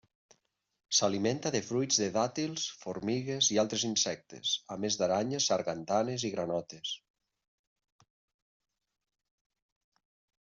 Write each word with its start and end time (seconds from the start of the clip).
S'alimenta 0.99 1.49
de 1.55 1.59
fruits 1.65 1.97
de 2.03 2.05
dàtils, 2.15 2.63
formigues 2.85 3.49
i 3.55 3.59
altres 3.63 3.85
insectes, 3.89 4.53
a 4.75 4.77
més 4.85 4.97
d'aranyes, 5.01 5.45
sargantanes 5.53 6.25
i 6.31 6.35
granotes. 6.37 6.95